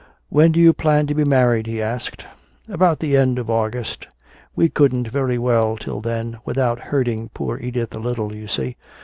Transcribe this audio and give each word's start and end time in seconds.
"When 0.29 0.51
do 0.51 0.59
you 0.59 0.73
plan 0.73 1.05
to 1.05 1.13
be 1.13 1.23
married?" 1.23 1.67
he 1.67 1.79
asked. 1.79 2.25
"About 2.67 3.01
the 3.01 3.15
end 3.15 3.37
of 3.37 3.51
August. 3.51 4.07
We 4.55 4.67
couldn't 4.67 5.07
very 5.09 5.37
well 5.37 5.77
till 5.77 6.01
then, 6.01 6.39
without 6.43 6.79
hurting 6.79 7.29
poor 7.35 7.59
Edith 7.59 7.93
a 7.95 7.99
little, 7.99 8.33
you 8.33 8.47
see. 8.47 8.77